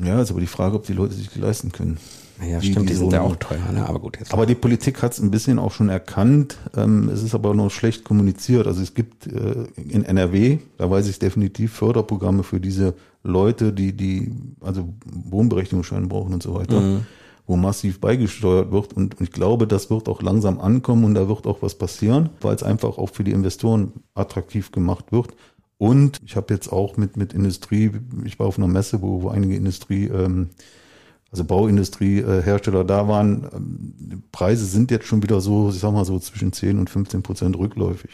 Ja, 0.02 0.22
ist 0.22 0.30
aber 0.30 0.40
die 0.40 0.46
Frage, 0.46 0.76
ob 0.76 0.86
die 0.86 0.94
Leute 0.94 1.12
sich 1.12 1.28
die 1.28 1.38
leisten 1.38 1.72
können. 1.72 1.98
Die- 2.60 2.70
stimmt, 2.72 2.88
die, 2.88 2.92
die 2.92 2.98
sind 2.98 3.12
ja 3.12 3.20
auch 3.22 3.36
teuer, 3.36 3.72
ne? 3.72 3.86
Aber 3.88 3.98
gut, 4.00 4.18
jetzt. 4.18 4.32
Aber 4.32 4.46
die 4.46 4.54
Politik 4.54 5.02
hat 5.02 5.12
es 5.12 5.18
ein 5.20 5.30
bisschen 5.30 5.58
auch 5.58 5.72
schon 5.72 5.88
erkannt. 5.88 6.56
Ähm, 6.76 7.08
es 7.08 7.22
ist 7.22 7.34
aber 7.34 7.54
noch 7.54 7.70
schlecht 7.70 8.04
kommuniziert. 8.04 8.66
Also 8.66 8.82
es 8.82 8.94
gibt 8.94 9.26
äh, 9.26 9.64
in 9.76 10.04
NRW, 10.04 10.58
da 10.78 10.90
weiß 10.90 11.06
ich 11.08 11.18
definitiv, 11.18 11.72
Förderprogramme 11.72 12.42
für 12.42 12.60
diese 12.60 12.94
Leute, 13.22 13.72
die, 13.72 13.92
die 13.96 14.32
also 14.60 14.88
Wohnberechtigungsschein 15.30 16.08
brauchen 16.08 16.32
und 16.34 16.42
so 16.42 16.54
weiter, 16.54 17.00
wo 17.46 17.56
massiv 17.56 18.00
beigesteuert 18.00 18.70
wird. 18.72 18.92
Und, 18.94 19.18
und 19.18 19.20
ich 19.20 19.32
glaube, 19.32 19.66
das 19.66 19.90
wird 19.90 20.08
auch 20.08 20.22
langsam 20.22 20.60
ankommen 20.60 21.04
und 21.04 21.14
da 21.14 21.28
wird 21.28 21.46
auch 21.46 21.62
was 21.62 21.74
passieren, 21.74 22.30
weil 22.40 22.54
es 22.54 22.62
einfach 22.62 22.96
auch 22.98 23.10
für 23.10 23.24
die 23.24 23.32
Investoren 23.32 23.92
attraktiv 24.14 24.72
gemacht 24.72 25.12
wird. 25.12 25.34
Und 25.78 26.18
ich 26.24 26.36
habe 26.36 26.52
jetzt 26.52 26.70
auch 26.72 26.96
mit, 26.96 27.16
mit 27.16 27.32
Industrie, 27.32 27.90
ich 28.24 28.38
war 28.38 28.46
auf 28.46 28.58
einer 28.58 28.68
Messe, 28.68 29.00
wo, 29.02 29.22
wo 29.22 29.28
einige 29.30 29.56
Industrie, 29.56 30.06
ähm, 30.08 30.50
also 31.32 31.44
Bauindustriehersteller 31.44 32.84
da 32.84 33.06
waren. 33.08 33.46
Die 33.98 34.16
Preise 34.32 34.64
sind 34.64 34.90
jetzt 34.90 35.06
schon 35.06 35.22
wieder 35.22 35.40
so, 35.40 35.70
ich 35.70 35.78
sag 35.78 35.92
mal 35.92 36.04
so 36.04 36.18
zwischen 36.18 36.52
10 36.52 36.78
und 36.78 36.90
15 36.90 37.22
Prozent 37.22 37.56
rückläufig. 37.56 38.10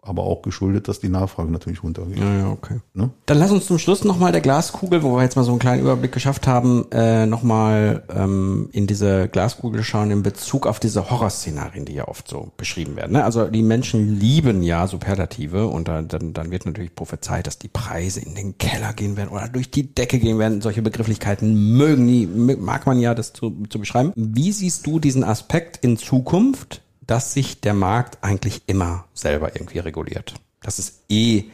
Aber 0.00 0.22
auch 0.22 0.42
geschuldet, 0.42 0.88
dass 0.88 1.00
die 1.00 1.08
Nachfrage 1.08 1.50
natürlich 1.50 1.82
runtergeht. 1.82 2.18
ja, 2.18 2.34
ja, 2.38 2.50
okay. 2.50 2.80
Ne? 2.94 3.10
Dann 3.26 3.38
lass 3.38 3.50
uns 3.50 3.66
zum 3.66 3.78
Schluss 3.78 4.04
nochmal 4.04 4.32
der 4.32 4.40
Glaskugel, 4.40 5.02
wo 5.02 5.16
wir 5.16 5.22
jetzt 5.22 5.36
mal 5.36 5.42
so 5.42 5.50
einen 5.50 5.58
kleinen 5.58 5.82
Überblick 5.82 6.12
geschafft 6.12 6.46
haben, 6.46 6.86
äh, 6.92 7.26
nochmal 7.26 8.04
ähm, 8.08 8.68
in 8.72 8.86
diese 8.86 9.28
Glaskugel 9.28 9.82
schauen 9.82 10.10
in 10.10 10.22
Bezug 10.22 10.66
auf 10.66 10.78
diese 10.78 11.10
Horrorszenarien, 11.10 11.84
die 11.84 11.94
ja 11.94 12.06
oft 12.06 12.28
so 12.28 12.52
beschrieben 12.56 12.96
werden. 12.96 13.12
Ne? 13.12 13.24
Also 13.24 13.48
die 13.48 13.62
Menschen 13.62 14.18
lieben 14.18 14.62
ja 14.62 14.86
Superlative 14.86 15.66
und 15.66 15.88
dann, 15.88 16.06
dann, 16.06 16.32
dann 16.32 16.50
wird 16.50 16.64
natürlich 16.64 16.94
prophezeit, 16.94 17.46
dass 17.48 17.58
die 17.58 17.68
Preise 17.68 18.20
in 18.20 18.34
den 18.34 18.56
Keller 18.56 18.92
gehen 18.92 19.16
werden 19.16 19.30
oder 19.30 19.48
durch 19.48 19.70
die 19.70 19.94
Decke 19.94 20.20
gehen 20.20 20.38
werden. 20.38 20.60
Solche 20.60 20.80
Begrifflichkeiten 20.80 21.76
mögen 21.76 22.06
nie, 22.06 22.26
mag 22.26 22.86
man 22.86 23.00
ja 23.00 23.14
das 23.14 23.32
zu, 23.32 23.64
zu 23.68 23.78
beschreiben. 23.78 24.12
Wie 24.14 24.52
siehst 24.52 24.86
du 24.86 25.00
diesen 25.00 25.24
Aspekt 25.24 25.78
in 25.84 25.96
Zukunft, 25.96 26.82
dass 27.08 27.32
sich 27.32 27.60
der 27.60 27.74
Markt 27.74 28.18
eigentlich 28.20 28.62
immer 28.66 29.06
selber 29.14 29.56
irgendwie 29.56 29.80
reguliert? 29.80 30.34
Dass 30.60 30.78
es 30.78 31.00
eh 31.08 31.44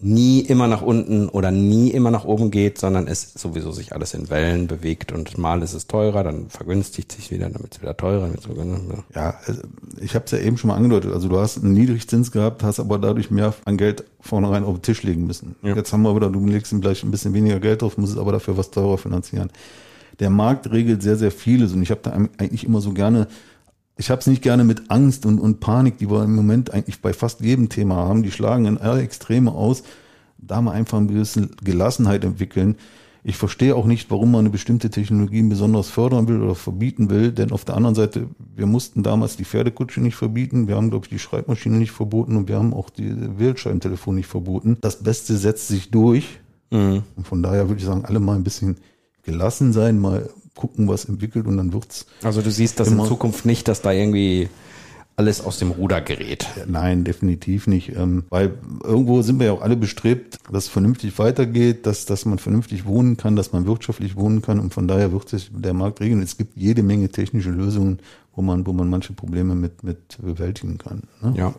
nie 0.00 0.40
immer 0.40 0.66
nach 0.66 0.82
unten 0.82 1.28
oder 1.28 1.52
nie 1.52 1.90
immer 1.90 2.10
nach 2.10 2.24
oben 2.24 2.50
geht, 2.50 2.78
sondern 2.78 3.06
es 3.06 3.32
sowieso 3.32 3.70
sich 3.70 3.94
alles 3.94 4.12
in 4.12 4.28
Wellen 4.28 4.66
bewegt 4.66 5.12
und 5.12 5.38
mal 5.38 5.62
ist 5.62 5.72
es 5.72 5.86
teurer, 5.86 6.24
dann 6.24 6.50
vergünstigt 6.50 7.12
sich 7.12 7.30
wieder, 7.30 7.48
dann 7.48 7.62
wird 7.62 7.76
es 7.76 7.80
wieder 7.80 7.96
teurer. 7.96 8.26
Ne? 8.26 9.04
Ja, 9.14 9.38
also 9.46 9.62
ich 10.00 10.16
habe 10.16 10.24
es 10.24 10.32
ja 10.32 10.38
eben 10.38 10.58
schon 10.58 10.68
mal 10.68 10.76
angedeutet. 10.76 11.12
Also 11.12 11.28
du 11.28 11.38
hast 11.38 11.62
einen 11.62 11.72
Niedrigzins 11.72 12.32
gehabt, 12.32 12.64
hast 12.64 12.80
aber 12.80 12.98
dadurch 12.98 13.30
mehr 13.30 13.54
an 13.64 13.76
Geld 13.76 14.04
vornherein 14.20 14.64
auf 14.64 14.76
den 14.76 14.82
Tisch 14.82 15.04
legen 15.04 15.26
müssen. 15.26 15.54
Jetzt 15.62 15.92
haben 15.92 16.02
wir 16.02 16.14
wieder, 16.16 16.28
du 16.28 16.44
legst 16.44 16.72
ihm 16.72 16.80
gleich 16.80 17.04
ein 17.04 17.12
bisschen 17.12 17.32
weniger 17.32 17.60
Geld 17.60 17.82
drauf, 17.82 17.96
musst 17.96 18.12
es 18.14 18.18
aber 18.18 18.32
dafür 18.32 18.58
was 18.58 18.72
teurer 18.72 18.98
finanzieren. 18.98 19.50
Der 20.18 20.30
Markt 20.30 20.70
regelt 20.70 21.02
sehr, 21.02 21.16
sehr 21.16 21.30
vieles 21.30 21.72
und 21.72 21.82
ich 21.82 21.90
habe 21.90 22.00
da 22.02 22.10
eigentlich 22.10 22.64
immer 22.64 22.80
so 22.80 22.92
gerne, 22.92 23.28
ich 23.96 24.10
habe 24.10 24.20
es 24.20 24.26
nicht 24.26 24.42
gerne 24.42 24.64
mit 24.64 24.90
Angst 24.90 25.24
und, 25.24 25.38
und 25.38 25.60
Panik, 25.60 25.98
die 25.98 26.10
wir 26.10 26.24
im 26.24 26.34
Moment 26.34 26.72
eigentlich 26.72 27.00
bei 27.00 27.12
fast 27.12 27.40
jedem 27.40 27.68
Thema 27.68 27.96
haben, 27.96 28.22
die 28.22 28.30
schlagen 28.30 28.66
in 28.66 28.78
alle 28.78 29.02
Extreme 29.02 29.52
aus. 29.52 29.84
Da 30.38 30.60
mal 30.60 30.72
einfach 30.72 30.98
ein 30.98 31.06
bisschen 31.06 31.50
Gelassenheit 31.62 32.24
entwickeln. 32.24 32.76
Ich 33.26 33.36
verstehe 33.36 33.74
auch 33.74 33.86
nicht, 33.86 34.10
warum 34.10 34.32
man 34.32 34.40
eine 34.40 34.50
bestimmte 34.50 34.90
Technologie 34.90 35.42
besonders 35.42 35.88
fördern 35.88 36.28
will 36.28 36.42
oder 36.42 36.54
verbieten 36.54 37.08
will, 37.08 37.32
denn 37.32 37.52
auf 37.52 37.64
der 37.64 37.74
anderen 37.74 37.94
Seite, 37.94 38.28
wir 38.54 38.66
mussten 38.66 39.02
damals 39.02 39.38
die 39.38 39.46
Pferdekutsche 39.46 40.02
nicht 40.02 40.16
verbieten, 40.16 40.68
wir 40.68 40.76
haben, 40.76 40.90
glaube 40.90 41.06
ich, 41.06 41.10
die 41.10 41.18
Schreibmaschine 41.18 41.78
nicht 41.78 41.92
verboten 41.92 42.36
und 42.36 42.48
wir 42.48 42.58
haben 42.58 42.74
auch 42.74 42.90
die 42.90 43.38
Wählscheibentelefon 43.38 44.16
nicht 44.16 44.26
verboten. 44.26 44.76
Das 44.82 45.02
Beste 45.02 45.38
setzt 45.38 45.68
sich 45.68 45.90
durch. 45.90 46.40
Und 47.16 47.26
von 47.26 47.42
daher 47.42 47.68
würde 47.68 47.78
ich 47.78 47.86
sagen, 47.86 48.04
alle 48.04 48.20
mal 48.20 48.34
ein 48.34 48.44
bisschen 48.44 48.76
gelassen 49.22 49.72
sein, 49.72 49.98
mal 49.98 50.28
gucken, 50.54 50.88
was 50.88 51.04
entwickelt 51.04 51.46
und 51.46 51.56
dann 51.56 51.72
wird's. 51.72 52.06
Also 52.22 52.42
du 52.42 52.50
siehst 52.50 52.80
das 52.80 52.88
in. 52.88 53.04
Zukunft 53.04 53.44
nicht, 53.44 53.68
dass 53.68 53.82
da 53.82 53.92
irgendwie 53.92 54.48
alles 55.16 55.40
aus 55.40 55.58
dem 55.58 55.70
Ruder 55.70 56.00
gerät. 56.00 56.46
Nein, 56.66 57.04
definitiv 57.04 57.66
nicht. 57.66 57.94
Ähm, 57.96 58.24
weil 58.30 58.54
irgendwo 58.82 59.22
sind 59.22 59.38
wir 59.38 59.46
ja 59.46 59.52
auch 59.52 59.62
alle 59.62 59.76
bestrebt, 59.76 60.38
dass 60.50 60.64
es 60.64 60.70
vernünftig 60.70 61.18
weitergeht, 61.18 61.86
dass, 61.86 62.04
dass 62.04 62.24
man 62.24 62.38
vernünftig 62.38 62.84
wohnen 62.84 63.16
kann, 63.16 63.36
dass 63.36 63.52
man 63.52 63.66
wirtschaftlich 63.66 64.16
wohnen 64.16 64.42
kann 64.42 64.58
und 64.58 64.74
von 64.74 64.88
daher 64.88 65.12
wird 65.12 65.28
sich 65.28 65.50
der 65.52 65.74
Markt 65.74 66.00
regeln. 66.00 66.20
Es 66.20 66.36
gibt 66.36 66.56
jede 66.56 66.82
Menge 66.82 67.08
technische 67.10 67.50
Lösungen, 67.50 68.00
wo 68.34 68.42
man, 68.42 68.66
wo 68.66 68.72
man 68.72 68.90
manche 68.90 69.12
Probleme 69.12 69.54
mit, 69.54 69.84
mit 69.84 70.18
bewältigen 70.20 70.78
kann. 70.78 71.02
Ne? 71.22 71.34
Ja. 71.36 71.54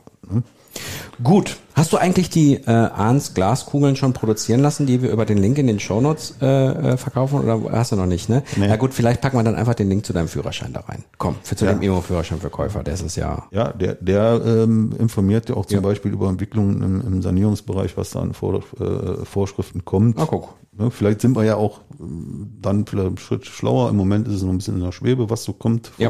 Gut. 1.24 1.58
Hast 1.74 1.92
du 1.92 1.98
eigentlich 1.98 2.30
die 2.30 2.54
äh, 2.56 2.70
Ahns 2.72 3.34
Glaskugeln 3.34 3.96
schon 3.98 4.14
produzieren 4.14 4.62
lassen, 4.62 4.86
die 4.86 5.02
wir 5.02 5.12
über 5.12 5.26
den 5.26 5.38
Link 5.38 5.58
in 5.58 5.68
den 5.68 5.80
Shownotes 5.80 6.36
äh, 6.42 6.46
äh, 6.46 6.98
verkaufen? 6.98 7.40
Oder 7.42 7.60
hast 7.72 7.92
du 7.92 7.96
noch 7.98 8.06
nicht, 8.06 8.30
ne? 8.30 8.44
Nee. 8.56 8.68
Ja 8.68 8.76
gut, 8.78 8.94
vielleicht 8.94 9.22
packen 9.22 9.38
wir 9.38 9.44
dann 9.44 9.56
einfach 9.56 9.74
den 9.76 9.90
Link 9.90 10.06
zu 10.06 10.14
deinem 10.14 10.28
Führerschein 10.30 10.72
da 10.74 10.82
rein. 10.82 11.04
Komm, 11.18 11.36
für 11.44 11.56
zu 11.56 11.66
Ja. 11.66 11.74
dem 11.74 11.82
Immo-Führerschein 11.82 12.40
für 12.40 12.50
Käufer. 12.50 12.84
Das 12.84 13.02
ist 13.02 13.18
ja. 13.18 13.44
Ja, 13.52 13.74
der, 13.74 13.96
der 13.96 14.42
ähm, 14.46 14.94
informiert 14.98 15.50
ja 15.50 15.56
auch 15.56 15.66
zum 15.66 15.82
Beispiel 15.82 16.12
über 16.14 16.30
Entwicklungen 16.30 16.82
im, 16.82 17.02
im 17.02 17.22
Sanierungsbereich, 17.22 17.98
was 17.98 18.12
da 18.12 18.20
an 18.22 18.34
Vor, 18.34 18.64
äh, 18.80 19.26
Vorschriften 19.26 19.84
kommt. 19.84 20.18
Ah, 20.20 20.26
guck. 20.30 20.54
Ne, 20.78 20.92
vielleicht 20.92 21.22
sind 21.22 21.36
wir 21.38 21.44
ja 21.46 21.56
auch 21.56 21.82
ähm, 22.00 22.52
dann 22.62 22.86
vielleicht 22.86 23.08
einen 23.08 23.18
Schritt 23.18 23.46
schlauer. 23.46 23.90
Im 23.90 23.96
Moment 23.96 24.28
ist 24.28 24.34
es 24.36 24.44
noch 24.44 24.50
ein 24.50 24.58
bisschen 24.58 24.76
in 24.76 24.84
der 24.84 24.92
Schwebe, 24.92 25.30
was 25.30 25.44
so 25.44 25.54
kommt, 25.54 25.92
Ja. 25.98 26.10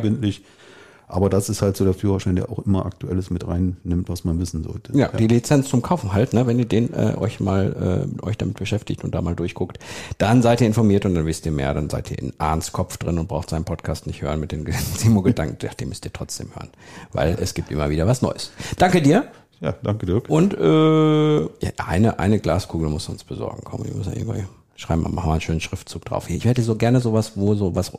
Aber 1.08 1.30
das 1.30 1.50
ist 1.50 1.62
halt 1.62 1.78
so 1.78 1.84
der 1.86 1.94
Führerschein, 1.94 2.36
der 2.36 2.50
auch 2.50 2.60
immer 2.60 2.86
Aktuelles 2.86 3.30
mit 3.30 3.48
reinnimmt, 3.48 4.10
was 4.10 4.24
man 4.24 4.40
wissen 4.40 4.64
sollte. 4.64 4.98
Ja, 4.98 5.10
die 5.10 5.28
Lizenz 5.28 5.70
zum 5.70 5.82
Kaufen 5.82 6.14
halt, 6.14 6.34
ne? 6.34 6.48
Wenn 6.48 6.58
ihr 6.60 6.66
den 6.66 6.94
äh, 6.94 7.16
euch 7.18 7.40
mal 7.40 8.08
äh, 8.22 8.26
euch 8.26 8.38
damit 8.38 8.58
beschäftigt 8.58 9.04
und 9.04 9.14
da 9.14 9.22
mal 9.22 9.36
durchguckt, 9.36 9.80
dann 10.18 10.42
seid 10.42 10.62
ihr 10.62 10.68
informiert 10.68 11.06
und 11.06 11.16
dann 11.16 11.26
wisst 11.26 11.46
ihr 11.46 11.52
mehr, 11.52 11.74
dann 11.74 11.90
seid 11.90 12.10
ihr 12.12 12.20
in 12.20 12.34
Ahns 12.40 12.72
Kopf 12.72 12.98
drin 12.98 13.20
und 13.20 13.28
braucht 13.28 13.50
seinen 13.50 13.66
Podcast 13.66 14.08
nicht 14.08 14.22
hören 14.22 14.40
mit 14.40 14.52
den 14.52 14.66
Simo-Gedanken. 14.98 15.58
Ja, 15.62 15.72
den 15.74 15.90
müsst 15.90 16.06
ihr 16.06 16.14
trotzdem 16.14 16.50
hören, 16.56 16.70
weil 17.14 17.38
es 17.40 17.54
gibt 17.54 17.72
immer 17.72 17.90
wieder 17.90 18.08
was 18.08 18.22
Neues. 18.22 18.52
Danke 18.78 19.02
dir 19.02 19.26
Ja, 19.62 19.74
danke 19.84 20.06
Dirk. 20.06 20.30
und 20.30 20.54
äh, 20.54 21.40
ja, 21.42 21.72
eine 21.86 22.20
eine 22.20 22.40
Glaskugel 22.40 22.90
muss 22.90 23.08
uns 23.10 23.24
besorgen. 23.24 23.62
Komm, 23.64 23.86
ich 23.86 23.94
muss 23.94 24.08
ja 24.08 24.14
irgendwie 24.14 24.44
schreiben, 24.76 25.04
wir 25.04 25.10
machen 25.10 25.28
mal 25.28 25.34
einen 25.34 25.42
schönen 25.42 25.62
Schriftzug 25.62 26.04
drauf. 26.04 26.30
Ich 26.30 26.44
hätte 26.46 26.62
so 26.62 26.76
gerne 26.76 27.00
sowas, 27.00 27.34
wo 27.36 27.56
so 27.56 27.76
was 27.76 27.92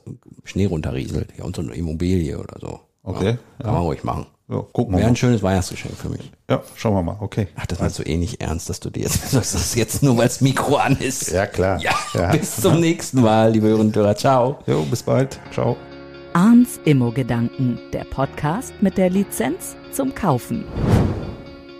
Schnee 0.44 0.66
runterrieselt, 0.66 1.32
ja, 1.38 1.44
und 1.44 1.56
so 1.56 1.62
eine 1.62 1.74
Immobilie 1.74 2.38
oder 2.38 2.58
so. 2.60 2.80
Okay, 3.06 3.38
Ja, 3.58 3.64
kann 3.64 3.72
man 3.74 3.82
ruhig 3.82 4.04
machen. 4.04 4.26
Ja, 4.48 4.56
gucken 4.72 4.92
wir 4.92 4.98
Wäre 4.98 5.06
mal. 5.08 5.12
ein 5.12 5.16
schönes 5.16 5.42
Weihnachtsgeschenk 5.42 5.96
für 5.96 6.08
mich. 6.08 6.30
Ja, 6.50 6.62
schauen 6.76 6.94
wir 6.94 7.02
mal. 7.02 7.16
Okay. 7.20 7.48
Ach, 7.56 7.66
das 7.66 7.80
meinst 7.80 7.98
du 7.98 8.02
eh 8.04 8.16
nicht 8.16 8.40
ernst, 8.40 8.68
dass 8.68 8.78
du 8.80 8.90
dir 8.90 9.04
jetzt 9.04 9.30
sagst, 9.30 9.54
das 9.54 9.74
jetzt 9.74 10.02
nur, 10.02 10.16
weil 10.18 10.26
das 10.26 10.40
Mikro 10.40 10.76
an 10.76 10.96
ist. 10.98 11.30
Ja, 11.32 11.46
klar. 11.46 11.80
Ja, 11.80 11.92
Ja. 12.14 12.30
bis 12.32 12.56
zum 12.60 12.78
nächsten 12.80 13.22
Mal, 13.22 13.52
liebe 13.52 13.66
Hörerinnen 13.68 13.88
und 13.88 13.96
Hörer. 13.96 14.14
Ciao. 14.16 14.58
Jo, 14.66 14.82
bis 14.82 15.02
bald. 15.02 15.40
Ciao. 15.52 15.76
Arns 16.32 16.78
Immo-Gedanken, 16.84 17.78
der 17.92 18.04
Podcast 18.04 18.72
mit 18.82 18.98
der 18.98 19.08
Lizenz 19.10 19.74
zum 19.92 20.14
Kaufen. 20.14 20.64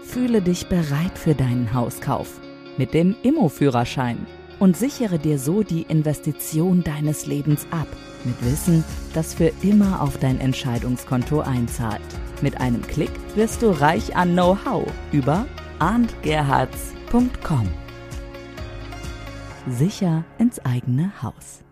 Fühle 0.03 0.41
dich 0.41 0.69
bereit 0.69 1.17
für 1.17 1.35
deinen 1.35 1.73
Hauskauf 1.75 2.41
mit 2.79 2.95
dem 2.95 3.15
Immo-Führerschein 3.23 4.27
und 4.59 4.77
sichere 4.77 5.19
dir 5.19 5.39
so 5.39 5.63
die 5.63 5.83
Investition 5.83 6.83
deines 6.83 7.27
Lebens 7.27 7.67
ab. 7.71 7.87
Mit 8.27 8.45
Wissen, 8.45 8.85
das 9.15 9.35
für 9.35 9.53
immer 9.63 10.03
auf 10.03 10.19
dein 10.19 10.41
Entscheidungskonto 10.41 11.43
einzahlt. 11.43 12.03
Mit 12.43 12.61
einem 12.61 12.83
Klick 12.83 13.13
wirst 13.37 13.63
du 13.63 13.71
reich 13.71 14.17
an 14.17 14.33
Know-how 14.33 14.85
über 15.13 15.47
arndgerhards.com. 15.79 17.69
Sicher 19.69 20.25
ins 20.39 20.59
eigene 20.65 21.13
Haus. 21.23 21.66